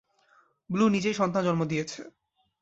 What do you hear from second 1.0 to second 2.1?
সন্তান জন্ম দিয়েছে।